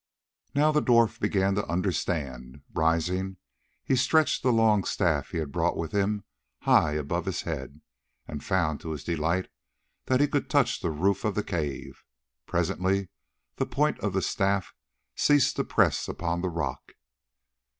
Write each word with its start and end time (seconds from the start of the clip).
Now 0.55 0.71
the 0.71 0.81
dwarf 0.81 1.19
began 1.19 1.53
to 1.53 1.67
understand. 1.67 2.63
Rising, 2.73 3.37
he 3.83 3.95
stretched 3.95 4.41
the 4.41 4.51
long 4.51 4.83
staff 4.83 5.29
he 5.29 5.37
had 5.37 5.51
brought 5.51 5.77
with 5.77 5.91
him 5.91 6.23
high 6.61 6.93
above 6.93 7.27
his 7.27 7.43
head, 7.43 7.81
and 8.27 8.43
found 8.43 8.81
to 8.81 8.93
his 8.93 9.03
delight 9.03 9.51
that 10.07 10.19
he 10.19 10.27
could 10.27 10.49
touch 10.49 10.79
the 10.79 10.89
roof 10.89 11.23
of 11.23 11.35
the 11.35 11.43
cave. 11.43 12.03
Presently 12.47 13.09
the 13.57 13.67
point 13.67 13.99
of 13.99 14.13
the 14.13 14.23
staff 14.23 14.73
ceased 15.13 15.57
to 15.57 15.63
press 15.63 16.07
upon 16.07 16.41
the 16.41 16.49
rock. 16.49 16.93